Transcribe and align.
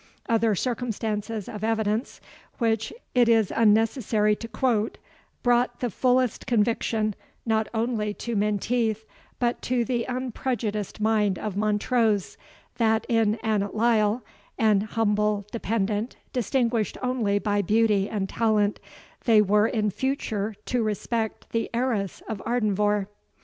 Other 0.27 0.55
circumstances 0.55 1.47
of 1.47 1.63
evidence, 1.63 2.19
which 2.57 2.91
it 3.13 3.29
is 3.29 3.53
unnecessary 3.55 4.35
to 4.37 4.47
quote, 4.47 4.97
brought 5.43 5.79
the 5.79 5.91
fullest 5.91 6.47
conviction 6.47 7.13
not 7.45 7.67
only 7.71 8.11
to 8.15 8.35
Menteith, 8.35 9.05
but 9.37 9.61
to 9.61 9.85
the 9.85 10.05
unprejudiced 10.05 10.99
mind 11.01 11.37
of 11.37 11.55
Montrose, 11.55 12.35
that 12.79 13.05
in 13.07 13.35
Annot 13.43 13.75
Lyle, 13.75 14.23
an 14.57 14.81
humble 14.81 15.45
dependant, 15.51 16.15
distinguished 16.33 16.97
only 17.03 17.37
by 17.37 17.61
beauty 17.61 18.09
and 18.09 18.27
talent, 18.27 18.79
they 19.25 19.39
were 19.39 19.67
in 19.67 19.91
future 19.91 20.55
to 20.65 20.81
respect 20.81 21.51
the 21.51 21.69
heiress 21.75 22.23
of 22.27 22.41
Ardenvohr. 22.43 23.05